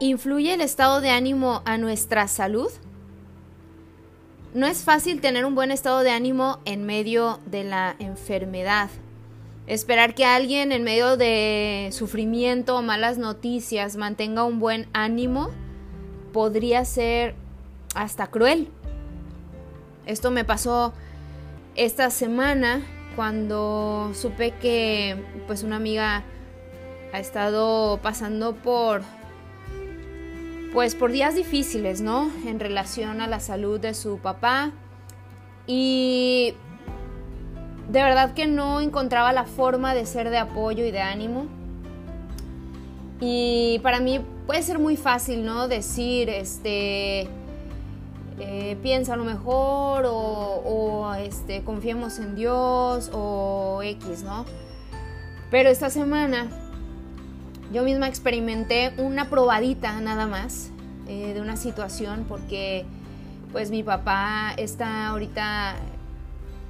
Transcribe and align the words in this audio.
¿Influye 0.00 0.54
el 0.54 0.60
estado 0.60 1.00
de 1.00 1.10
ánimo 1.10 1.60
a 1.64 1.76
nuestra 1.76 2.28
salud? 2.28 2.70
No 4.54 4.68
es 4.68 4.84
fácil 4.84 5.20
tener 5.20 5.44
un 5.44 5.56
buen 5.56 5.72
estado 5.72 6.04
de 6.04 6.12
ánimo 6.12 6.60
en 6.64 6.86
medio 6.86 7.40
de 7.46 7.64
la 7.64 7.96
enfermedad. 7.98 8.90
Esperar 9.66 10.14
que 10.14 10.24
alguien 10.24 10.70
en 10.70 10.84
medio 10.84 11.16
de 11.16 11.88
sufrimiento 11.90 12.76
o 12.76 12.82
malas 12.82 13.18
noticias 13.18 13.96
mantenga 13.96 14.44
un 14.44 14.60
buen 14.60 14.88
ánimo 14.92 15.50
podría 16.32 16.84
ser 16.84 17.34
hasta 17.96 18.28
cruel. 18.28 18.68
Esto 20.06 20.30
me 20.30 20.44
pasó 20.44 20.92
esta 21.74 22.10
semana 22.10 22.82
cuando 23.16 24.12
supe 24.14 24.52
que 24.52 25.16
pues 25.48 25.64
una 25.64 25.74
amiga 25.74 26.22
ha 27.12 27.18
estado 27.18 27.98
pasando 28.00 28.54
por 28.54 29.02
pues 30.78 30.94
por 30.94 31.10
días 31.10 31.34
difíciles, 31.34 32.02
¿no? 32.02 32.30
En 32.46 32.60
relación 32.60 33.20
a 33.20 33.26
la 33.26 33.40
salud 33.40 33.80
de 33.80 33.94
su 33.94 34.18
papá. 34.18 34.70
Y 35.66 36.54
de 37.88 38.00
verdad 38.00 38.32
que 38.32 38.46
no 38.46 38.80
encontraba 38.80 39.32
la 39.32 39.42
forma 39.42 39.92
de 39.92 40.06
ser 40.06 40.30
de 40.30 40.38
apoyo 40.38 40.84
y 40.84 40.92
de 40.92 41.00
ánimo. 41.00 41.46
Y 43.20 43.80
para 43.82 43.98
mí 43.98 44.20
puede 44.46 44.62
ser 44.62 44.78
muy 44.78 44.96
fácil, 44.96 45.44
¿no? 45.44 45.66
Decir, 45.66 46.30
este, 46.30 47.22
eh, 48.38 48.76
piensa 48.80 49.16
lo 49.16 49.24
mejor 49.24 50.04
o, 50.06 50.12
o, 50.14 51.12
este, 51.14 51.64
confiemos 51.64 52.20
en 52.20 52.36
Dios 52.36 53.10
o 53.12 53.80
X, 53.82 54.22
¿no? 54.22 54.44
Pero 55.50 55.70
esta 55.70 55.90
semana 55.90 56.46
yo 57.72 57.82
misma 57.82 58.08
experimenté 58.08 58.92
una 58.98 59.28
probadita 59.28 60.00
nada 60.00 60.26
más 60.26 60.70
eh, 61.06 61.34
de 61.34 61.40
una 61.40 61.56
situación 61.56 62.24
porque 62.28 62.84
pues 63.52 63.70
mi 63.70 63.82
papá 63.82 64.52
está 64.56 65.08
ahorita, 65.08 65.76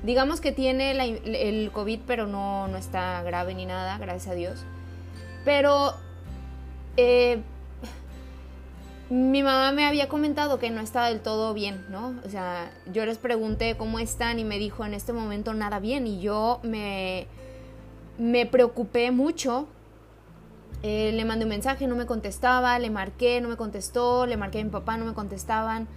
digamos 0.05 0.41
que 0.41 0.53
tiene 0.53 0.93
el 0.93 1.71
COVID 1.73 2.01
pero 2.07 2.27
no, 2.27 2.69
no 2.69 2.77
está 2.77 3.23
grave 3.23 3.55
ni 3.55 3.67
nada, 3.67 3.99
gracias 3.99 4.29
a 4.29 4.35
Dios. 4.35 4.65
Pero 5.45 5.95
eh, 6.97 7.41
mi 9.11 9.43
mamá 9.43 9.73
me 9.73 9.87
había 9.87 10.09
comentado 10.09 10.59
que 10.59 10.71
no 10.71 10.81
estaba 10.81 11.09
del 11.09 11.21
todo 11.21 11.55
bien, 11.55 11.87
¿no? 11.91 12.15
O 12.25 12.29
sea, 12.29 12.71
yo 12.93 13.07
les 13.07 13.19
pregunté 13.19 13.77
cómo 13.77 13.99
están 13.99 14.39
y 14.39 14.45
me 14.45 14.59
dijo 14.59 14.85
en 14.85 14.95
este 14.95 15.13
momento 15.13 15.55
nada 15.55 15.79
bien 15.79 16.07
y 16.07 16.21
yo 16.21 16.61
me, 16.63 17.27
me 18.19 18.47
preocupé 18.47 19.11
mucho 19.11 19.67
eh, 20.83 21.13
le 21.13 21.25
mandé 21.25 21.45
un 21.45 21.51
mensaje, 21.51 21.87
no 21.87 21.97
me 21.97 22.07
contestaba, 22.07 22.79
le 22.79 22.91
marqué, 22.91 23.41
no 23.41 23.49
me 23.49 23.57
contestó, 23.57 24.27
le 24.27 24.37
marqué 24.37 24.61
a 24.61 24.65
mi 24.65 24.71
papá, 24.71 24.97
no 24.97 25.05
me 25.05 25.15
contestaban. 25.15 25.89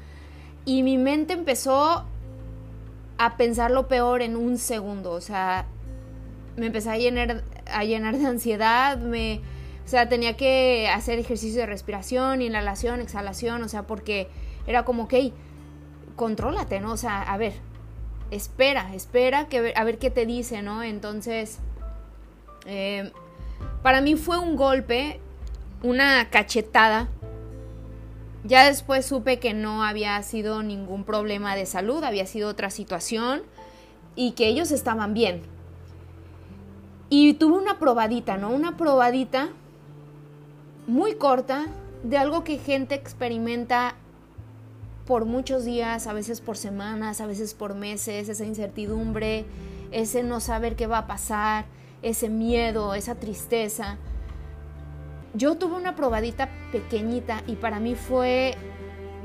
Y 0.66 0.83
mi 0.83 0.97
mente 0.97 1.33
empezó 1.33 2.05
a 3.17 3.38
pensar 3.38 3.72
lo 3.72 3.88
peor 3.88 4.22
en 4.22 4.36
un 4.36 4.58
segundo. 4.58 5.11
O 5.11 5.22
sea, 5.22 5.66
me 6.58 6.67
empecé 6.67 6.89
a 6.89 6.97
llenar, 6.97 7.44
a 7.72 7.83
llenar 7.83 8.17
de 8.17 8.25
ansiedad, 8.25 8.97
me, 8.97 9.41
o 9.86 9.88
sea, 9.88 10.09
tenía 10.09 10.36
que 10.36 10.89
hacer 10.89 11.19
ejercicio 11.19 11.61
de 11.61 11.67
respiración, 11.67 12.41
inhalación, 12.41 13.02
exhalación, 13.02 13.63
o 13.63 13.69
sea, 13.69 13.83
porque 13.83 14.28
era 14.66 14.85
como, 14.85 15.03
ok, 15.03 15.13
contrólate, 16.16 16.80
¿no? 16.80 16.94
O 16.94 16.97
sea, 16.97 17.22
a 17.22 17.38
ver, 17.38 17.53
espera, 18.31 18.94
espera 18.94 19.47
que, 19.47 19.73
a 19.75 19.83
ver 19.83 19.97
qué 19.97 20.09
te 20.09 20.25
dice, 20.25 20.61
¿no? 20.61 20.83
Entonces, 20.83 21.59
eh, 22.66 23.11
para 23.81 24.02
mí 24.02 24.16
fue 24.16 24.38
un 24.38 24.56
golpe, 24.56 25.20
una 25.84 26.30
cachetada. 26.30 27.09
Ya 28.44 28.66
después 28.66 29.06
supe 29.06 29.40
que 29.40 29.53
no 29.53 29.84
había 29.84 30.22
sido 30.24 30.63
ningún 30.63 31.03
problema 31.03 31.56
de 31.56 31.66
salud, 31.66 32.03
había 32.03 32.25
sido 32.25 32.50
otra 32.50 32.69
situación 32.69 33.44
y 34.16 34.31
que 34.31 34.47
ellos 34.47 34.72
estaban 34.72 35.13
bien. 35.13 35.41
Y 37.09 37.34
tuve 37.34 37.58
una 37.58 37.78
probadita, 37.78 38.38
¿no? 38.38 38.50
Una 38.50 38.78
probadita 38.78 39.50
muy 40.88 41.16
corta 41.16 41.68
de 42.03 42.18
algo 42.18 42.44
que 42.44 42.58
gente 42.58 42.96
experimenta 42.96 43.96
por 45.06 45.25
muchos 45.25 45.66
días, 45.66 46.08
a 46.08 46.14
veces 46.14 46.41
por 46.41 46.58
semanas, 46.58 47.22
a 47.22 47.25
veces 47.25 47.53
por 47.53 47.75
meses, 47.75 48.30
esa 48.30 48.46
incertidumbre, 48.46 49.46
ese 49.91 50.24
no 50.24 50.40
saber 50.40 50.75
qué 50.75 50.88
va 50.88 51.00
a 51.00 51.08
pasar, 51.08 51.66
ese 52.01 52.29
miedo, 52.29 52.94
esa 52.94 53.16
tristeza. 53.16 53.97
Yo 55.34 55.56
tuve 55.56 55.75
una 55.75 55.95
probadita 55.95 56.50
pequeñita 56.72 57.41
y 57.47 57.56
para 57.56 57.79
mí 57.79 57.95
fue 57.95 58.56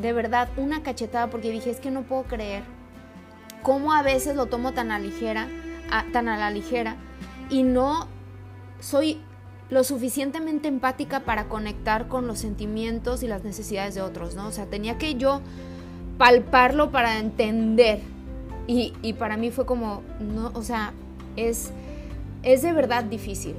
de 0.01 0.13
verdad 0.13 0.49
una 0.57 0.83
cachetada 0.83 1.29
porque 1.31 1.51
dije, 1.51 1.71
es 1.71 1.81
que 1.81 1.91
no 1.91 2.03
puedo 2.03 2.25
creer 2.25 2.63
cómo 3.63 3.93
a 3.93 4.03
veces 4.03 4.37
lo 4.37 4.47
tomo 4.47 4.73
tan 4.73 4.91
a 4.93 4.99
ligera, 4.99 5.49
tan 6.13 6.29
a 6.29 6.37
la 6.37 6.51
ligera 6.51 6.97
y 7.51 7.63
no 7.63 8.07
soy 8.81 9.21
lo 9.69 9.83
suficientemente 9.83 10.69
empática 10.69 11.21
para 11.21 11.49
conectar 11.49 12.07
con 12.07 12.27
los 12.27 12.39
sentimientos 12.39 13.23
y 13.23 13.29
las 13.29 13.43
necesidades 13.43 13.97
de 13.97 14.03
otros, 14.03 14.37
¿no? 14.37 14.47
O 14.47 14.53
sea, 14.53 14.67
tenía 14.67 14.97
que 14.99 15.17
yo 15.17 15.41
palparlo 16.19 16.93
para 16.93 17.19
entender. 17.19 18.01
Y, 18.69 18.93
y 19.03 19.15
para 19.15 19.37
mí 19.37 19.51
fue 19.51 19.67
como, 19.67 20.03
no, 20.21 20.53
o 20.55 20.63
sea, 20.63 20.93
es 21.35 21.73
es 22.47 22.63
de 22.63 22.73
verdad 22.73 23.05
difícil. 23.05 23.57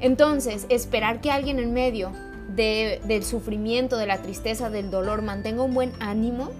Entonces, 0.00 0.66
esperar 0.68 1.20
que 1.20 1.30
alguien 1.30 1.58
en 1.58 1.72
medio 1.72 2.12
del 2.48 3.24
sufrimiento, 3.24 3.96
de 3.96 4.06
la 4.06 4.20
tristeza, 4.20 4.68
del 4.70 4.90
dolor 4.90 5.22
mantenga 5.22 5.62
un 5.62 5.72
buen 5.72 5.92
ánimo, 6.00 6.50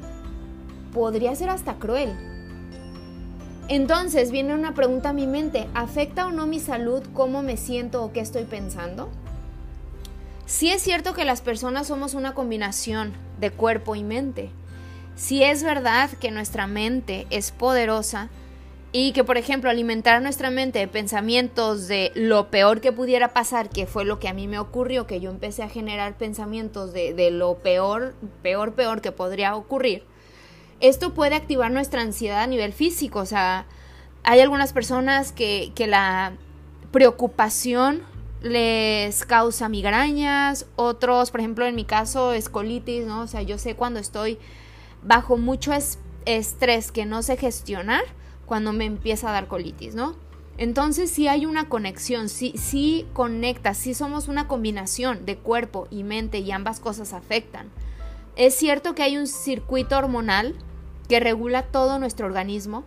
podría 0.94 1.34
ser 1.34 1.50
hasta 1.50 1.74
cruel. 1.74 2.10
Entonces 3.68 4.30
viene 4.30 4.54
una 4.54 4.72
pregunta 4.72 5.10
a 5.10 5.12
mi 5.12 5.26
mente, 5.26 5.66
¿afecta 5.74 6.26
o 6.26 6.30
no 6.30 6.46
mi 6.46 6.60
salud 6.60 7.02
cómo 7.12 7.42
me 7.42 7.56
siento 7.56 8.04
o 8.04 8.12
qué 8.12 8.20
estoy 8.20 8.44
pensando? 8.44 9.10
Sí 10.46 10.70
es 10.70 10.80
cierto 10.80 11.12
que 11.12 11.24
las 11.24 11.40
personas 11.40 11.88
somos 11.88 12.14
una 12.14 12.34
combinación 12.34 13.12
de 13.40 13.50
cuerpo 13.50 13.96
y 13.96 14.04
mente. 14.04 14.50
Sí 15.16 15.42
es 15.42 15.64
verdad 15.64 16.08
que 16.20 16.30
nuestra 16.30 16.68
mente 16.68 17.26
es 17.30 17.50
poderosa, 17.50 18.30
y 18.90 19.12
que, 19.12 19.22
por 19.22 19.36
ejemplo, 19.36 19.68
alimentar 19.68 20.22
nuestra 20.22 20.50
mente 20.50 20.78
de 20.78 20.88
pensamientos 20.88 21.88
de 21.88 22.10
lo 22.14 22.50
peor 22.50 22.80
que 22.80 22.90
pudiera 22.90 23.34
pasar, 23.34 23.68
que 23.68 23.86
fue 23.86 24.04
lo 24.04 24.18
que 24.18 24.28
a 24.28 24.32
mí 24.32 24.48
me 24.48 24.58
ocurrió, 24.58 25.06
que 25.06 25.20
yo 25.20 25.30
empecé 25.30 25.62
a 25.62 25.68
generar 25.68 26.16
pensamientos 26.16 26.92
de, 26.92 27.30
lo 27.30 27.58
peor, 27.58 28.14
peor, 28.42 28.74
peor 28.74 29.02
que 29.02 29.12
podría 29.12 29.56
ocurrir, 29.56 30.04
esto 30.80 31.12
puede 31.12 31.34
activar 31.34 31.70
nuestra 31.70 32.00
ansiedad 32.00 32.42
a 32.42 32.46
nivel 32.46 32.72
físico. 32.72 33.18
O 33.18 33.26
sea, 33.26 33.66
hay 34.22 34.40
algunas 34.40 34.72
personas 34.72 35.32
que, 35.32 35.72
que 35.74 35.86
la 35.86 36.32
preocupación 36.90 38.02
les 38.40 39.26
causa 39.26 39.68
migrañas, 39.68 40.66
otros, 40.76 41.30
por 41.30 41.40
ejemplo, 41.40 41.66
en 41.66 41.74
mi 41.74 41.84
caso, 41.84 42.32
escolitis, 42.32 43.04
¿no? 43.04 43.22
O 43.22 43.26
sea, 43.26 43.42
yo 43.42 43.58
sé 43.58 43.74
cuando 43.74 44.00
estoy 44.00 44.38
bajo 45.02 45.36
mucho 45.36 45.72
estrés 46.24 46.92
que 46.92 47.04
no 47.04 47.22
sé 47.22 47.36
gestionar, 47.36 48.04
cuando 48.48 48.72
me 48.72 48.86
empieza 48.86 49.28
a 49.28 49.32
dar 49.32 49.46
colitis, 49.46 49.94
¿no? 49.94 50.16
Entonces 50.56 51.10
sí 51.10 51.28
hay 51.28 51.46
una 51.46 51.68
conexión, 51.68 52.28
sí, 52.28 52.52
sí 52.56 53.06
conecta, 53.12 53.74
sí 53.74 53.94
somos 53.94 54.26
una 54.26 54.48
combinación 54.48 55.24
de 55.24 55.36
cuerpo 55.36 55.86
y 55.90 56.02
mente 56.02 56.38
y 56.38 56.50
ambas 56.50 56.80
cosas 56.80 57.12
afectan. 57.12 57.70
Es 58.34 58.56
cierto 58.56 58.94
que 58.94 59.04
hay 59.04 59.16
un 59.16 59.28
circuito 59.28 59.96
hormonal 59.96 60.56
que 61.08 61.20
regula 61.20 61.62
todo 61.62 62.00
nuestro 62.00 62.26
organismo 62.26 62.82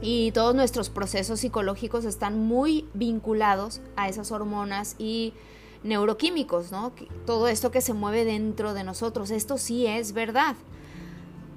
y 0.00 0.30
todos 0.32 0.54
nuestros 0.54 0.88
procesos 0.88 1.40
psicológicos 1.40 2.06
están 2.06 2.38
muy 2.38 2.86
vinculados 2.94 3.82
a 3.96 4.08
esas 4.08 4.32
hormonas 4.32 4.96
y 4.98 5.34
neuroquímicos, 5.82 6.72
¿no? 6.72 6.92
Todo 7.26 7.48
esto 7.48 7.70
que 7.70 7.82
se 7.82 7.92
mueve 7.92 8.24
dentro 8.24 8.72
de 8.72 8.84
nosotros, 8.84 9.30
esto 9.30 9.58
sí 9.58 9.86
es 9.86 10.12
verdad. 10.12 10.56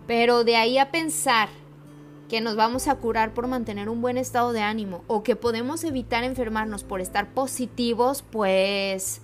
Pero 0.07 0.43
de 0.43 0.57
ahí 0.57 0.77
a 0.77 0.91
pensar 0.91 1.49
que 2.29 2.41
nos 2.41 2.55
vamos 2.55 2.87
a 2.87 2.95
curar 2.95 3.33
por 3.33 3.47
mantener 3.47 3.89
un 3.89 4.01
buen 4.01 4.17
estado 4.17 4.51
de 4.51 4.61
ánimo 4.61 5.03
o 5.07 5.23
que 5.23 5.35
podemos 5.35 5.83
evitar 5.83 6.23
enfermarnos 6.23 6.83
por 6.83 6.99
estar 6.99 7.27
positivos, 7.29 8.21
pues 8.21 9.21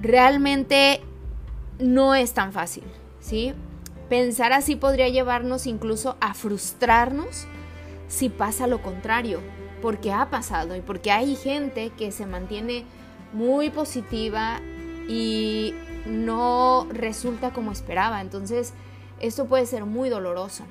realmente 0.00 1.02
no 1.78 2.14
es 2.14 2.34
tan 2.34 2.52
fácil, 2.52 2.84
¿sí? 3.20 3.52
Pensar 4.08 4.52
así 4.52 4.76
podría 4.76 5.08
llevarnos 5.08 5.66
incluso 5.66 6.16
a 6.20 6.34
frustrarnos 6.34 7.46
si 8.06 8.28
pasa 8.28 8.66
lo 8.66 8.80
contrario, 8.80 9.40
porque 9.82 10.12
ha 10.12 10.30
pasado 10.30 10.74
y 10.76 10.80
porque 10.80 11.10
hay 11.10 11.36
gente 11.36 11.90
que 11.90 12.10
se 12.10 12.26
mantiene 12.26 12.84
muy 13.32 13.70
positiva 13.70 14.60
y 15.08 15.74
no 16.06 16.86
resulta 16.90 17.52
como 17.52 17.72
esperaba, 17.72 18.20
entonces 18.20 18.72
esto 19.20 19.46
puede 19.46 19.66
ser 19.66 19.84
muy 19.84 20.08
doloroso. 20.08 20.64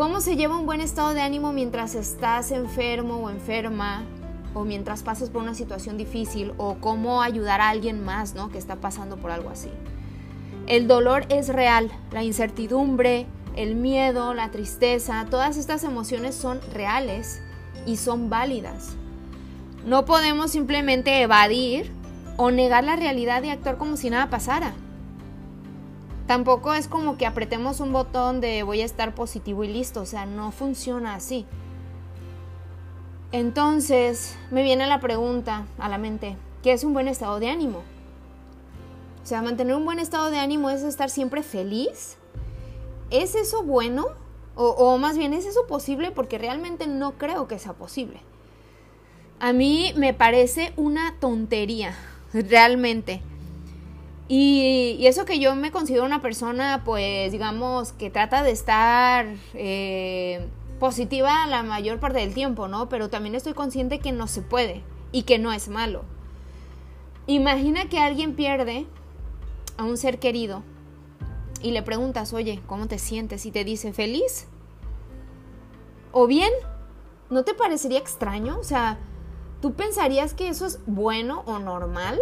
¿Cómo 0.00 0.22
se 0.22 0.34
lleva 0.34 0.56
un 0.56 0.64
buen 0.64 0.80
estado 0.80 1.12
de 1.12 1.20
ánimo 1.20 1.52
mientras 1.52 1.94
estás 1.94 2.52
enfermo 2.52 3.16
o 3.16 3.28
enferma? 3.28 4.06
o 4.54 4.64
mientras 4.64 5.02
pases 5.02 5.28
por 5.28 5.42
una 5.42 5.54
situación 5.54 5.98
difícil 5.98 6.54
o 6.56 6.76
cómo 6.80 7.20
ayudar 7.20 7.60
a 7.60 7.68
alguien 7.68 8.02
más, 8.02 8.34
¿no? 8.34 8.48
Que 8.48 8.56
está 8.56 8.76
pasando 8.76 9.18
por 9.18 9.30
algo 9.30 9.50
así. 9.50 9.68
El 10.66 10.88
dolor 10.88 11.26
es 11.28 11.48
real, 11.48 11.92
la 12.12 12.24
incertidumbre, 12.24 13.26
el 13.56 13.74
miedo, 13.74 14.32
la 14.32 14.50
tristeza, 14.50 15.26
todas 15.28 15.58
estas 15.58 15.84
emociones 15.84 16.34
son 16.34 16.60
reales 16.72 17.42
y 17.84 17.96
son 17.96 18.30
válidas. 18.30 18.96
No 19.84 20.06
podemos 20.06 20.50
simplemente 20.50 21.20
evadir 21.20 21.92
o 22.38 22.50
negar 22.50 22.84
la 22.84 22.96
realidad 22.96 23.42
y 23.42 23.50
actuar 23.50 23.76
como 23.76 23.98
si 23.98 24.08
nada 24.08 24.30
pasara. 24.30 24.72
Tampoco 26.30 26.74
es 26.74 26.86
como 26.86 27.16
que 27.16 27.26
apretemos 27.26 27.80
un 27.80 27.92
botón 27.92 28.40
de 28.40 28.62
voy 28.62 28.82
a 28.82 28.84
estar 28.84 29.16
positivo 29.16 29.64
y 29.64 29.66
listo, 29.66 30.02
o 30.02 30.06
sea, 30.06 30.26
no 30.26 30.52
funciona 30.52 31.16
así. 31.16 31.44
Entonces 33.32 34.36
me 34.52 34.62
viene 34.62 34.86
la 34.86 35.00
pregunta 35.00 35.66
a 35.76 35.88
la 35.88 35.98
mente, 35.98 36.36
¿qué 36.62 36.70
es 36.70 36.84
un 36.84 36.92
buen 36.92 37.08
estado 37.08 37.40
de 37.40 37.50
ánimo? 37.50 37.78
O 39.24 39.26
sea, 39.26 39.42
mantener 39.42 39.74
un 39.74 39.84
buen 39.84 39.98
estado 39.98 40.30
de 40.30 40.38
ánimo 40.38 40.70
es 40.70 40.84
estar 40.84 41.10
siempre 41.10 41.42
feliz. 41.42 42.16
¿Es 43.10 43.34
eso 43.34 43.64
bueno? 43.64 44.06
O, 44.54 44.98
más 44.98 45.18
bien, 45.18 45.34
¿es 45.34 45.46
eso 45.46 45.66
posible? 45.66 46.12
Porque 46.12 46.38
realmente 46.38 46.86
no 46.86 47.18
creo 47.18 47.48
que 47.48 47.58
sea 47.58 47.72
posible. 47.72 48.20
A 49.40 49.52
mí 49.52 49.92
me 49.96 50.14
parece 50.14 50.74
una 50.76 51.16
tontería, 51.18 51.96
realmente. 52.32 53.20
Y, 54.32 55.08
eso 55.08 55.24
que 55.24 55.40
yo 55.40 55.56
me 55.56 55.72
considero 55.72 56.04
una 56.04 56.22
persona, 56.22 56.82
pues, 56.84 57.32
digamos, 57.32 57.92
que 57.92 58.10
trata 58.10 58.44
de 58.44 58.52
estar 58.52 59.26
eh, 59.54 60.46
positiva 60.78 61.48
la 61.48 61.64
mayor 61.64 61.98
parte 61.98 62.20
del 62.20 62.32
tiempo, 62.32 62.68
¿no? 62.68 62.88
Pero 62.88 63.10
también 63.10 63.34
estoy 63.34 63.54
consciente 63.54 63.98
que 63.98 64.12
no 64.12 64.28
se 64.28 64.42
puede 64.42 64.84
y 65.10 65.24
que 65.24 65.40
no 65.40 65.52
es 65.52 65.68
malo. 65.68 66.04
Imagina 67.26 67.88
que 67.88 67.98
alguien 67.98 68.36
pierde 68.36 68.86
a 69.76 69.82
un 69.82 69.96
ser 69.96 70.20
querido 70.20 70.62
y 71.60 71.72
le 71.72 71.82
preguntas, 71.82 72.32
oye, 72.32 72.60
¿cómo 72.68 72.86
te 72.86 73.00
sientes? 73.00 73.46
Y 73.46 73.50
te 73.50 73.64
dice, 73.64 73.92
feliz. 73.92 74.46
O 76.12 76.28
bien, 76.28 76.52
¿no 77.30 77.42
te 77.42 77.54
parecería 77.54 77.98
extraño? 77.98 78.60
O 78.60 78.64
sea, 78.64 78.96
¿tú 79.60 79.74
pensarías 79.74 80.34
que 80.34 80.46
eso 80.46 80.66
es 80.66 80.78
bueno 80.86 81.42
o 81.46 81.58
normal? 81.58 82.20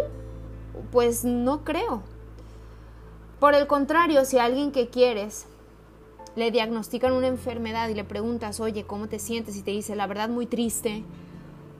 Pues 0.91 1.23
no 1.25 1.63
creo. 1.63 2.01
Por 3.39 3.53
el 3.53 3.67
contrario, 3.67 4.25
si 4.25 4.37
alguien 4.37 4.71
que 4.71 4.89
quieres 4.89 5.47
le 6.35 6.51
diagnostican 6.51 7.13
una 7.13 7.27
enfermedad 7.27 7.89
y 7.89 7.93
le 7.93 8.03
preguntas, 8.03 8.59
oye, 8.59 8.85
¿cómo 8.85 9.07
te 9.07 9.19
sientes? 9.19 9.55
Y 9.55 9.61
te 9.61 9.71
dice, 9.71 9.95
la 9.95 10.07
verdad, 10.07 10.29
muy 10.29 10.45
triste. 10.45 11.03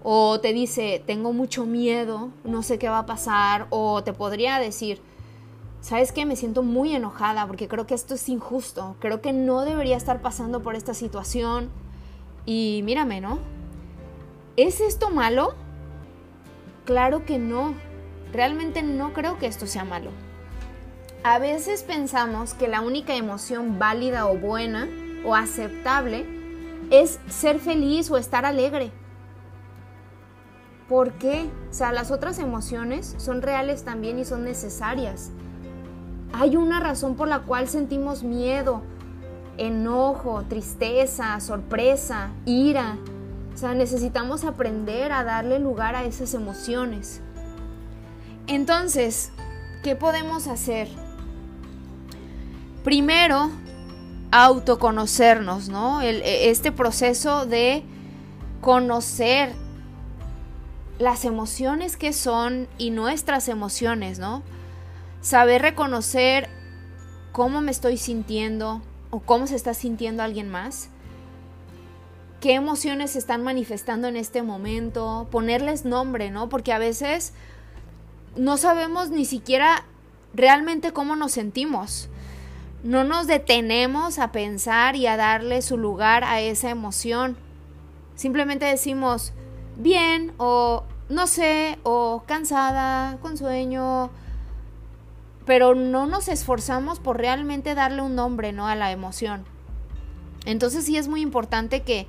O 0.04 0.40
te 0.40 0.54
dice, 0.54 1.04
tengo 1.06 1.34
mucho 1.34 1.66
miedo, 1.66 2.30
no 2.44 2.64
sé 2.64 2.80
qué 2.80 2.90
va 2.90 3.00
a 3.00 3.06
pasar. 3.06 3.68
O 3.70 4.04
te 4.04 4.14
podría 4.14 4.60
decir, 4.60 5.02
¿sabes 5.82 6.12
qué? 6.12 6.26
Me 6.26 6.36
siento 6.36 6.64
muy 6.64 6.96
enojada 6.96 7.46
porque 7.48 7.68
creo 7.68 7.86
que 7.86 7.96
esto 7.96 8.16
es 8.16 8.30
injusto. 8.30 8.96
Creo 9.00 9.22
que 9.22 9.34
no 9.34 9.62
debería 9.62 9.98
estar 9.98 10.22
pasando 10.22 10.62
por 10.62 10.76
esta 10.76 10.94
situación. 10.94 11.70
Y 12.46 12.82
mírame, 12.84 13.22
¿no? 13.22 13.40
¿Es 14.56 14.82
esto 14.82 15.10
malo? 15.10 15.54
Claro 16.86 17.26
que 17.26 17.38
no. 17.38 17.74
Realmente 18.32 18.82
no 18.82 19.14
creo 19.14 19.38
que 19.40 19.48
esto 19.48 19.68
sea 19.68 19.86
malo. 19.86 20.12
A 21.24 21.40
veces 21.40 21.84
pensamos 21.84 22.54
que 22.54 22.68
la 22.68 22.82
única 22.82 23.16
emoción 23.16 23.78
válida 23.78 24.28
o 24.28 24.38
buena 24.38 24.88
o 25.26 25.36
aceptable 25.36 26.26
es 26.92 27.20
ser 27.28 27.60
feliz 27.60 28.10
o 28.10 28.18
estar 28.18 28.46
alegre. 28.46 28.92
¿Por 30.88 31.14
qué? 31.14 31.50
O 31.70 31.74
sea, 31.74 31.92
las 31.92 32.10
otras 32.10 32.40
emociones 32.40 33.16
son 33.18 33.42
reales 33.42 33.84
también 33.84 34.18
y 34.18 34.26
son 34.26 34.44
necesarias. 34.44 35.32
Hay 36.34 36.56
una 36.56 36.80
razón 36.80 37.16
por 37.16 37.28
la 37.28 37.42
cual 37.42 37.68
sentimos 37.68 38.24
miedo, 38.24 38.82
enojo, 39.58 40.44
tristeza, 40.48 41.40
sorpresa, 41.42 42.32
ira. 42.46 42.98
O 43.54 43.58
sea, 43.58 43.74
necesitamos 43.74 44.46
aprender 44.46 45.12
a 45.12 45.24
darle 45.24 45.60
lugar 45.60 45.96
a 45.96 46.06
esas 46.06 46.34
emociones. 46.34 47.22
Entonces, 48.50 49.32
¿qué 49.84 49.96
podemos 49.96 50.48
hacer? 50.48 50.90
Primero, 52.84 53.52
autoconocernos, 54.32 55.70
¿no? 55.70 56.02
E, 56.02 56.50
este 56.50 56.72
proceso 56.72 57.46
de 57.46 57.84
conocer 58.60 59.54
las 60.98 61.26
emociones 61.26 61.96
que 61.96 62.12
son 62.12 62.68
y 62.80 62.90
nuestras 62.90 63.50
emociones, 63.50 64.18
¿no? 64.18 64.42
Saber 65.22 65.62
reconocer 65.62 66.50
cómo 67.32 67.62
me 67.62 67.70
estoy 67.70 67.98
sintiendo 67.98 68.82
o 69.12 69.20
cómo 69.20 69.46
se 69.46 69.58
está 69.58 69.76
sintiendo 69.76 70.24
alguien 70.24 70.50
más. 70.50 70.90
Qué 72.42 72.56
emociones 72.56 73.12
se 73.12 73.20
están 73.20 73.44
manifestando 73.44 74.08
en 74.08 74.18
este 74.18 74.42
momento, 74.42 75.28
ponerles 75.30 75.86
nombre, 75.86 76.32
¿no? 76.32 76.50
Porque 76.50 76.74
a 76.74 76.80
veces 76.80 77.34
no 78.36 78.58
sabemos 78.58 79.10
ni 79.10 79.26
siquiera 79.26 79.86
realmente 80.34 80.94
cómo 80.94 81.16
nos 81.16 81.32
sentimos 81.32 82.10
no 82.84 83.04
nos 83.04 83.28
detenemos 83.28 84.20
a 84.20 84.32
pensar 84.32 84.96
y 84.96 85.06
a 85.08 85.18
darle 85.18 85.62
su 85.62 85.78
lugar 85.78 86.24
a 86.24 86.40
esa 86.40 86.70
emoción. 86.70 87.38
Simplemente 88.16 88.66
decimos 88.66 89.34
bien 89.76 90.34
o 90.38 90.84
no 91.10 91.28
sé 91.28 91.78
o 91.84 92.24
cansada, 92.26 93.18
con 93.22 93.38
sueño, 93.38 94.12
pero 95.46 95.76
no 95.76 96.06
nos 96.06 96.28
esforzamos 96.28 97.00
por 97.00 97.18
realmente 97.18 97.76
darle 97.76 98.02
un 98.02 98.16
nombre, 98.16 98.54
¿no? 98.54 98.68
a 98.68 98.76
la 98.76 98.92
emoción. 98.92 99.44
Entonces 100.46 100.86
sí 100.86 100.96
es 100.96 101.08
muy 101.08 101.22
importante 101.22 101.82
que 101.82 102.08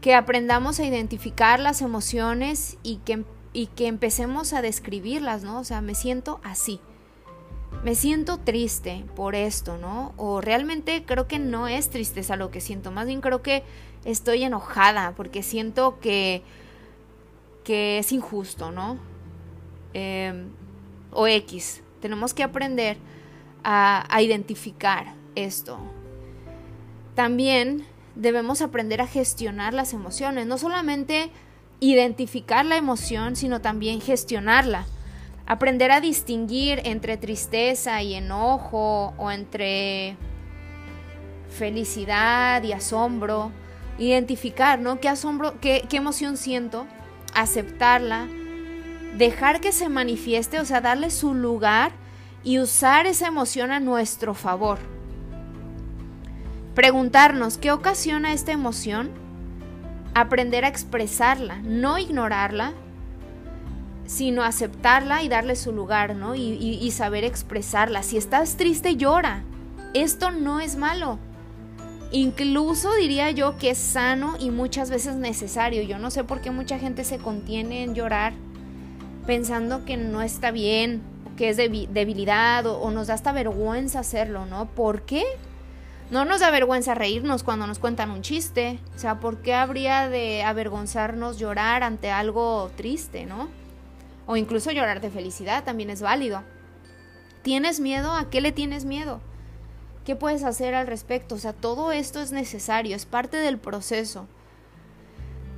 que 0.00 0.14
aprendamos 0.14 0.78
a 0.78 0.84
identificar 0.84 1.58
las 1.58 1.82
emociones 1.82 2.78
y 2.84 2.98
que, 2.98 3.24
y 3.52 3.66
que 3.68 3.86
empecemos 3.86 4.52
a 4.52 4.62
describirlas, 4.62 5.42
¿no? 5.42 5.60
O 5.60 5.64
sea, 5.64 5.80
me 5.80 5.94
siento 5.94 6.40
así 6.42 6.80
me 7.84 7.94
siento 7.94 8.38
triste 8.38 9.04
por 9.14 9.34
esto, 9.34 9.78
¿no? 9.78 10.12
O 10.16 10.40
realmente 10.40 11.04
creo 11.04 11.28
que 11.28 11.38
no 11.38 11.68
es 11.68 11.90
tristeza 11.90 12.36
lo 12.36 12.50
que 12.50 12.60
siento, 12.60 12.90
más 12.90 13.06
bien 13.06 13.20
creo 13.20 13.42
que 13.42 13.62
estoy 14.04 14.42
enojada 14.42 15.12
porque 15.16 15.42
siento 15.42 15.98
que, 16.00 16.42
que 17.64 17.98
es 17.98 18.12
injusto, 18.12 18.72
¿no? 18.72 18.98
Em, 19.94 20.48
o 21.12 21.26
X. 21.26 21.82
Tenemos 22.00 22.34
que 22.34 22.42
aprender 22.42 22.96
a, 23.64 24.06
a 24.14 24.22
identificar 24.22 25.14
esto. 25.34 25.78
También 27.14 27.86
debemos 28.14 28.60
aprender 28.60 29.00
a 29.00 29.06
gestionar 29.06 29.72
las 29.72 29.92
emociones, 29.92 30.46
no 30.46 30.58
solamente 30.58 31.30
identificar 31.80 32.64
la 32.64 32.76
emoción, 32.76 33.36
sino 33.36 33.60
también 33.60 34.00
gestionarla 34.00 34.86
Aprender 35.50 35.90
a 35.92 36.02
distinguir 36.02 36.82
entre 36.84 37.16
tristeza 37.16 38.02
y 38.02 38.12
enojo 38.12 39.14
o 39.16 39.30
entre 39.30 40.14
felicidad 41.48 42.62
y 42.64 42.72
asombro. 42.72 43.50
Identificar, 43.98 44.78
¿no? 44.78 45.00
¿Qué 45.00 45.08
asombro, 45.08 45.58
qué, 45.58 45.86
qué 45.88 45.96
emoción 45.96 46.36
siento? 46.36 46.86
Aceptarla. 47.34 48.28
Dejar 49.16 49.62
que 49.62 49.72
se 49.72 49.88
manifieste, 49.88 50.60
o 50.60 50.66
sea, 50.66 50.82
darle 50.82 51.10
su 51.10 51.32
lugar 51.32 51.92
y 52.44 52.58
usar 52.58 53.06
esa 53.06 53.26
emoción 53.26 53.70
a 53.70 53.80
nuestro 53.80 54.34
favor. 54.34 54.78
Preguntarnos 56.74 57.56
qué 57.56 57.72
ocasiona 57.72 58.34
esta 58.34 58.52
emoción. 58.52 59.12
Aprender 60.14 60.64
a 60.64 60.68
expresarla, 60.68 61.58
no 61.62 61.98
ignorarla, 61.98 62.72
sino 64.06 64.42
aceptarla 64.42 65.22
y 65.22 65.28
darle 65.28 65.54
su 65.54 65.70
lugar, 65.70 66.16
¿no? 66.16 66.34
Y, 66.34 66.90
saber 66.90 67.24
expresarla. 67.24 68.02
Si 68.02 68.16
estás 68.16 68.56
triste, 68.56 68.96
llora. 68.96 69.44
Esto 69.94 70.30
no 70.30 70.60
es 70.60 70.76
malo. 70.76 71.18
Incluso 72.10 72.94
diría 72.94 73.30
yo 73.30 73.58
que 73.58 73.70
es 73.70 73.78
sano 73.78 74.36
y 74.40 74.50
muchas 74.50 74.90
veces 74.90 75.16
necesario. 75.16 75.82
Yo 75.82 75.98
no 75.98 76.10
sé 76.10 76.24
por 76.24 76.40
qué 76.40 76.50
mucha 76.50 76.78
gente 76.78 77.04
se 77.04 77.18
contiene 77.18 77.82
en 77.82 77.94
llorar 77.94 78.32
pensando 79.26 79.84
que 79.84 79.98
no 79.98 80.22
está 80.22 80.50
bien, 80.52 81.02
que 81.36 81.50
es 81.50 81.58
debilidad 81.58 82.64
o, 82.64 82.80
o, 82.80 82.90
nos 82.90 83.08
da 83.08 83.14
hasta 83.14 83.30
vergüenza 83.32 84.00
hacerlo, 84.00 84.46
¿no? 84.46 84.70
¿Por 84.70 85.02
qué? 85.02 85.22
No 86.10 86.24
nos 86.24 86.40
da 86.40 86.50
vergüenza 86.50 86.94
reírnos 86.94 87.42
cuando 87.42 87.66
nos 87.66 87.78
cuentan 87.78 88.10
un 88.10 88.22
chiste. 88.22 88.78
O 88.96 88.98
sea, 88.98 89.20
¿por 89.20 89.42
qué 89.42 89.54
habría 89.54 90.08
de 90.08 90.42
avergonzarnos 90.42 91.38
llorar 91.38 91.82
ante 91.82 92.10
algo 92.10 92.70
triste, 92.76 93.26
¿no? 93.26 93.48
o 94.28 94.36
incluso 94.36 94.70
llorar 94.70 95.00
de 95.00 95.10
felicidad 95.10 95.64
también 95.64 95.88
es 95.88 96.02
válido. 96.02 96.42
¿Tienes 97.42 97.80
miedo? 97.80 98.12
¿A 98.12 98.28
qué 98.28 98.42
le 98.42 98.52
tienes 98.52 98.84
miedo? 98.84 99.20
¿Qué 100.04 100.16
puedes 100.16 100.44
hacer 100.44 100.74
al 100.74 100.86
respecto? 100.86 101.36
O 101.36 101.38
sea, 101.38 101.54
todo 101.54 101.92
esto 101.92 102.20
es 102.20 102.30
necesario, 102.30 102.94
es 102.94 103.06
parte 103.06 103.38
del 103.38 103.56
proceso. 103.56 104.26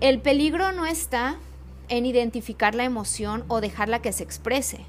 El 0.00 0.20
peligro 0.20 0.70
no 0.70 0.86
está 0.86 1.36
en 1.88 2.06
identificar 2.06 2.76
la 2.76 2.84
emoción 2.84 3.44
o 3.48 3.60
dejarla 3.60 4.02
que 4.02 4.12
se 4.12 4.22
exprese, 4.22 4.86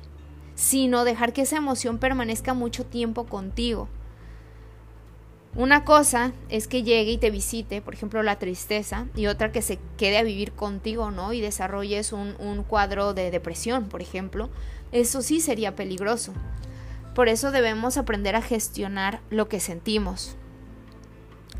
sino 0.53 1.03
dejar 1.03 1.33
que 1.33 1.41
esa 1.41 1.57
emoción 1.57 1.97
permanezca 1.97 2.53
mucho 2.53 2.85
tiempo 2.85 3.25
contigo. 3.25 3.89
Una 5.55 5.83
cosa 5.83 6.31
es 6.47 6.67
que 6.67 6.83
llegue 6.83 7.11
y 7.11 7.17
te 7.17 7.29
visite, 7.29 7.81
por 7.81 7.93
ejemplo, 7.93 8.23
la 8.23 8.39
tristeza, 8.39 9.07
y 9.15 9.27
otra 9.27 9.51
que 9.51 9.61
se 9.61 9.79
quede 9.97 10.17
a 10.17 10.23
vivir 10.23 10.53
contigo, 10.53 11.11
¿no? 11.11 11.33
Y 11.33 11.41
desarrolles 11.41 12.13
un, 12.13 12.35
un 12.39 12.63
cuadro 12.63 13.13
de 13.13 13.31
depresión, 13.31 13.89
por 13.89 14.01
ejemplo. 14.01 14.49
Eso 14.93 15.21
sí 15.21 15.41
sería 15.41 15.75
peligroso. 15.75 16.33
Por 17.13 17.27
eso 17.27 17.51
debemos 17.51 17.97
aprender 17.97 18.37
a 18.37 18.41
gestionar 18.41 19.19
lo 19.29 19.49
que 19.49 19.59
sentimos. 19.59 20.37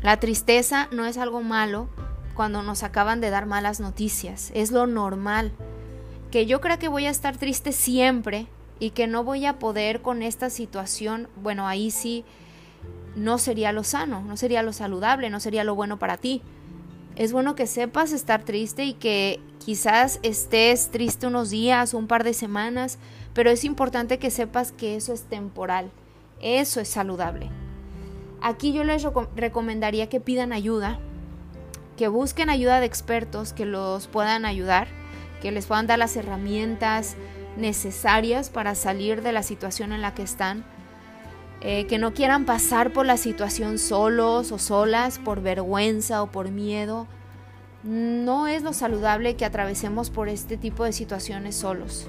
La 0.02 0.18
tristeza 0.18 0.88
no 0.90 1.04
es 1.04 1.18
algo 1.18 1.42
malo 1.42 1.88
cuando 2.34 2.62
nos 2.62 2.82
acaban 2.82 3.20
de 3.20 3.28
dar 3.28 3.44
malas 3.44 3.78
noticias, 3.78 4.50
es 4.54 4.70
lo 4.70 4.86
normal. 4.86 5.52
Que 6.30 6.46
yo 6.46 6.62
creo 6.62 6.78
que 6.78 6.88
voy 6.88 7.04
a 7.04 7.10
estar 7.10 7.36
triste 7.36 7.72
siempre 7.72 8.46
y 8.80 8.90
que 8.90 9.06
no 9.06 9.22
voy 9.22 9.44
a 9.44 9.58
poder 9.58 10.00
con 10.00 10.22
esta 10.22 10.48
situación, 10.48 11.28
bueno, 11.36 11.68
ahí 11.68 11.90
sí 11.90 12.24
no 13.16 13.38
sería 13.38 13.72
lo 13.72 13.84
sano, 13.84 14.22
no 14.22 14.36
sería 14.36 14.62
lo 14.62 14.72
saludable, 14.72 15.30
no 15.30 15.40
sería 15.40 15.64
lo 15.64 15.74
bueno 15.74 15.98
para 15.98 16.16
ti. 16.16 16.42
Es 17.16 17.32
bueno 17.32 17.54
que 17.54 17.66
sepas 17.66 18.12
estar 18.12 18.42
triste 18.42 18.84
y 18.84 18.94
que 18.94 19.40
quizás 19.58 20.18
estés 20.22 20.90
triste 20.90 21.26
unos 21.26 21.50
días 21.50 21.94
un 21.94 22.06
par 22.06 22.24
de 22.24 22.34
semanas, 22.34 22.98
pero 23.34 23.50
es 23.50 23.64
importante 23.64 24.18
que 24.18 24.30
sepas 24.30 24.72
que 24.72 24.96
eso 24.96 25.12
es 25.12 25.22
temporal, 25.24 25.90
eso 26.40 26.80
es 26.80 26.88
saludable. 26.88 27.50
Aquí 28.40 28.72
yo 28.72 28.82
les 28.82 29.06
recomendaría 29.36 30.08
que 30.08 30.20
pidan 30.20 30.52
ayuda, 30.52 30.98
que 31.96 32.08
busquen 32.08 32.50
ayuda 32.50 32.80
de 32.80 32.86
expertos 32.86 33.52
que 33.52 33.66
los 33.66 34.08
puedan 34.08 34.44
ayudar, 34.44 34.88
que 35.40 35.52
les 35.52 35.66
puedan 35.66 35.86
dar 35.86 35.98
las 35.98 36.16
herramientas 36.16 37.16
necesarias 37.56 38.50
para 38.50 38.74
salir 38.74 39.22
de 39.22 39.32
la 39.32 39.42
situación 39.42 39.92
en 39.92 40.00
la 40.00 40.14
que 40.14 40.22
están, 40.22 40.64
eh, 41.64 41.86
que 41.86 41.96
no 41.96 42.12
quieran 42.12 42.44
pasar 42.44 42.92
por 42.92 43.06
la 43.06 43.16
situación 43.16 43.78
solos 43.78 44.50
o 44.50 44.58
solas 44.58 45.20
por 45.20 45.42
vergüenza 45.42 46.20
o 46.20 46.26
por 46.26 46.50
miedo. 46.50 47.06
No 47.84 48.48
es 48.48 48.64
lo 48.64 48.72
saludable 48.72 49.36
que 49.36 49.44
atravesemos 49.44 50.10
por 50.10 50.28
este 50.28 50.56
tipo 50.56 50.82
de 50.82 50.92
situaciones 50.92 51.54
solos. 51.54 52.08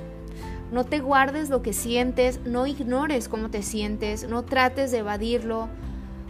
No 0.71 0.85
te 0.85 1.01
guardes 1.01 1.51
lo 1.51 1.61
que 1.61 1.71
sientes, 1.71 2.39
no 2.45 2.65
ignores 2.65 3.29
cómo 3.29 3.51
te 3.51 3.61
sientes, 3.61 4.27
no 4.27 4.41
trates 4.41 4.89
de 4.89 4.99
evadirlo 4.99 5.69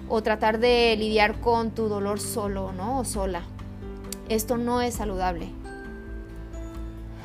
o 0.10 0.22
tratar 0.22 0.60
de 0.60 0.94
lidiar 1.00 1.40
con 1.40 1.72
tu 1.72 1.88
dolor 1.88 2.20
solo, 2.20 2.74
¿no? 2.74 3.00
O 3.00 3.06
sola. 3.06 3.44
Esto 4.28 4.58
no 4.58 4.82
es 4.82 4.96
saludable. 4.96 5.48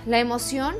La 0.06 0.20
emoción 0.20 0.76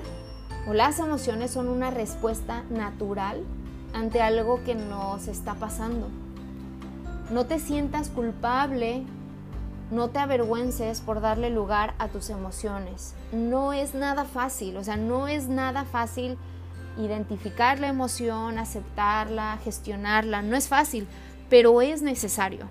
o 0.68 0.74
las 0.74 1.00
emociones 1.00 1.50
son 1.50 1.66
una 1.68 1.90
respuesta 1.90 2.62
natural 2.70 3.42
ante 3.92 4.20
algo 4.22 4.62
que 4.64 4.74
nos 4.74 5.28
está 5.28 5.54
pasando. 5.54 6.08
No 7.30 7.46
te 7.46 7.58
sientas 7.58 8.08
culpable, 8.08 9.04
no 9.90 10.08
te 10.08 10.18
avergüences 10.18 11.00
por 11.00 11.20
darle 11.20 11.50
lugar 11.50 11.94
a 11.98 12.08
tus 12.08 12.30
emociones 12.30 13.14
no 13.32 13.72
es 13.72 13.94
nada 13.94 14.24
fácil, 14.24 14.76
o 14.76 14.84
sea, 14.84 14.96
no 14.96 15.28
es 15.28 15.48
nada 15.48 15.84
fácil 15.84 16.38
identificar 16.96 17.78
la 17.78 17.88
emoción, 17.88 18.58
aceptarla, 18.58 19.58
gestionarla, 19.62 20.42
no 20.42 20.56
es 20.56 20.68
fácil, 20.68 21.06
pero 21.48 21.80
es 21.82 22.02
necesario. 22.02 22.68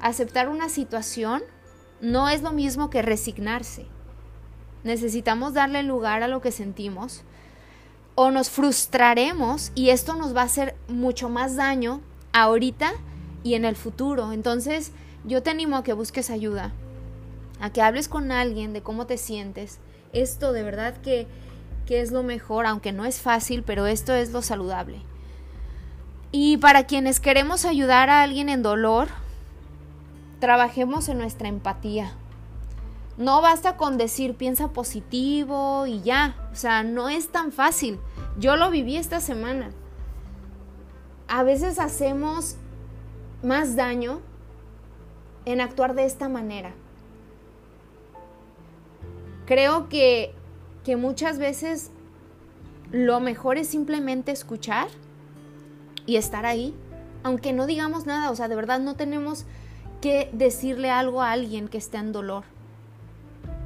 Aceptar 0.00 0.48
una 0.48 0.68
situación 0.68 1.42
no 2.00 2.28
es 2.28 2.42
lo 2.42 2.52
mismo 2.52 2.90
que 2.90 3.02
resignarse. 3.02 3.86
Necesitamos 4.82 5.52
darle 5.52 5.82
lugar 5.82 6.22
a 6.22 6.28
lo 6.28 6.40
que 6.40 6.52
sentimos 6.52 7.22
o 8.22 8.30
nos 8.30 8.50
frustraremos 8.50 9.72
y 9.74 9.88
esto 9.88 10.14
nos 10.14 10.36
va 10.36 10.42
a 10.42 10.44
hacer 10.44 10.76
mucho 10.88 11.30
más 11.30 11.56
daño 11.56 12.02
ahorita 12.34 12.92
y 13.42 13.54
en 13.54 13.64
el 13.64 13.76
futuro. 13.76 14.32
Entonces, 14.32 14.92
yo 15.24 15.42
te 15.42 15.48
animo 15.48 15.78
a 15.78 15.82
que 15.82 15.94
busques 15.94 16.28
ayuda 16.28 16.70
a 17.62 17.70
que 17.70 17.80
hables 17.80 18.08
con 18.08 18.30
alguien 18.30 18.74
de 18.74 18.82
cómo 18.82 19.06
te 19.06 19.16
sientes. 19.16 19.78
Esto 20.12 20.52
de 20.52 20.62
verdad 20.62 20.98
que, 20.98 21.28
que 21.86 22.02
es 22.02 22.12
lo 22.12 22.22
mejor, 22.22 22.66
aunque 22.66 22.92
no 22.92 23.06
es 23.06 23.22
fácil, 23.22 23.62
pero 23.62 23.86
esto 23.86 24.14
es 24.14 24.32
lo 24.32 24.42
saludable. 24.42 25.00
Y 26.30 26.58
para 26.58 26.84
quienes 26.84 27.20
queremos 27.20 27.64
ayudar 27.64 28.10
a 28.10 28.22
alguien 28.22 28.50
en 28.50 28.62
dolor, 28.62 29.08
trabajemos 30.40 31.08
en 31.08 31.16
nuestra 31.16 31.48
empatía. 31.48 32.12
No 33.16 33.42
basta 33.42 33.76
con 33.76 33.98
decir 33.98 34.34
piensa 34.34 34.68
positivo 34.68 35.86
y 35.86 36.00
ya. 36.02 36.48
O 36.52 36.56
sea, 36.56 36.82
no 36.82 37.08
es 37.08 37.28
tan 37.28 37.52
fácil. 37.52 37.98
Yo 38.38 38.56
lo 38.56 38.70
viví 38.70 38.96
esta 38.96 39.20
semana. 39.20 39.70
A 41.28 41.42
veces 41.42 41.78
hacemos 41.78 42.56
más 43.42 43.76
daño 43.76 44.20
en 45.44 45.60
actuar 45.60 45.94
de 45.94 46.04
esta 46.04 46.28
manera. 46.28 46.72
Creo 49.46 49.88
que, 49.88 50.34
que 50.84 50.96
muchas 50.96 51.38
veces 51.38 51.90
lo 52.92 53.20
mejor 53.20 53.56
es 53.56 53.68
simplemente 53.68 54.32
escuchar 54.32 54.88
y 56.06 56.16
estar 56.16 56.46
ahí, 56.46 56.74
aunque 57.22 57.52
no 57.52 57.66
digamos 57.66 58.06
nada, 58.06 58.30
o 58.30 58.36
sea, 58.36 58.48
de 58.48 58.56
verdad 58.56 58.80
no 58.80 58.96
tenemos 58.96 59.44
que 60.00 60.30
decirle 60.32 60.90
algo 60.90 61.22
a 61.22 61.32
alguien 61.32 61.68
que 61.68 61.78
esté 61.78 61.98
en 61.98 62.12
dolor. 62.12 62.44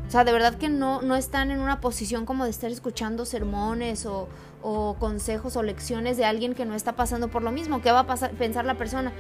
O 0.06 0.10
sea, 0.10 0.24
de 0.24 0.32
verdad 0.32 0.54
que 0.54 0.68
no, 0.68 1.02
no 1.02 1.16
están 1.16 1.50
en 1.50 1.60
una 1.60 1.80
posición 1.80 2.26
como 2.26 2.44
de 2.44 2.50
estar 2.50 2.70
escuchando 2.70 3.24
sermones 3.24 4.06
o, 4.06 4.28
o 4.62 4.96
consejos 4.98 5.56
o 5.56 5.62
lecciones 5.62 6.16
de 6.16 6.24
alguien 6.24 6.54
que 6.54 6.64
no 6.66 6.74
está 6.74 6.92
pasando 6.92 7.28
por 7.28 7.42
lo 7.42 7.50
mismo. 7.50 7.80
¿Qué 7.80 7.90
va 7.90 8.00
a 8.00 8.06
pasar, 8.06 8.30
pensar 8.32 8.64
la 8.64 8.76
persona? 8.76 9.12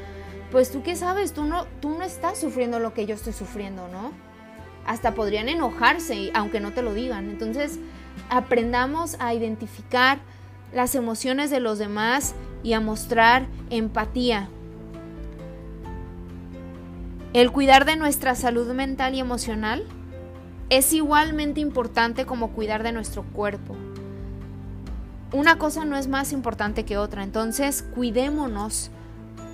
Pues 0.52 0.70
tú 0.70 0.82
qué 0.82 0.94
sabes, 0.94 1.32
tú 1.32 1.44
no, 1.44 1.66
tú 1.80 1.90
no 1.90 2.02
estás 2.02 2.38
sufriendo 2.38 2.78
lo 2.78 2.94
que 2.94 3.06
yo 3.06 3.14
estoy 3.14 3.32
sufriendo, 3.32 3.88
¿no? 3.88 4.12
hasta 4.86 5.14
podrían 5.14 5.48
enojarse, 5.48 6.30
aunque 6.34 6.60
no 6.60 6.72
te 6.72 6.82
lo 6.82 6.94
digan. 6.94 7.30
Entonces, 7.30 7.78
aprendamos 8.30 9.16
a 9.18 9.34
identificar 9.34 10.18
las 10.72 10.94
emociones 10.94 11.50
de 11.50 11.60
los 11.60 11.78
demás 11.78 12.34
y 12.62 12.72
a 12.72 12.80
mostrar 12.80 13.46
empatía. 13.70 14.48
El 17.32 17.50
cuidar 17.50 17.84
de 17.84 17.96
nuestra 17.96 18.34
salud 18.34 18.72
mental 18.72 19.14
y 19.14 19.20
emocional 19.20 19.84
es 20.70 20.92
igualmente 20.92 21.60
importante 21.60 22.26
como 22.26 22.50
cuidar 22.50 22.82
de 22.82 22.92
nuestro 22.92 23.22
cuerpo. 23.22 23.76
Una 25.32 25.58
cosa 25.58 25.84
no 25.84 25.96
es 25.96 26.08
más 26.08 26.32
importante 26.32 26.84
que 26.84 26.96
otra, 26.96 27.22
entonces 27.22 27.82
cuidémonos 27.94 28.90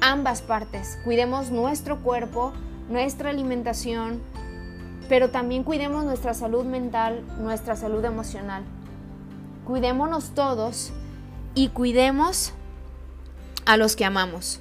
ambas 0.01 0.43
partes, 0.43 0.99
cuidemos 1.05 1.51
nuestro 1.51 2.01
cuerpo, 2.01 2.53
nuestra 2.89 3.31
alimentación, 3.31 4.21
pero 5.09 5.31
también 5.31 5.65
cuidemos 5.65 6.05
nuestra 6.05 6.35
salud 6.35 6.65
mental, 6.65 7.23
nuestra 7.41 7.77
salud 7.77 8.05
emocional. 8.05 8.63
Cuidémonos 9.67 10.35
todos 10.35 10.93
y 11.55 11.69
cuidemos 11.69 12.53
a 13.67 13.77
los 13.77 13.97
que 13.97 14.05
amamos. 14.05 14.61